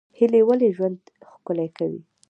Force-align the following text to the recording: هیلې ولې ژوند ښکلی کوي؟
هیلې 0.17 0.41
ولې 0.47 0.69
ژوند 0.77 0.99
ښکلی 1.31 1.67
کوي؟ 1.77 2.01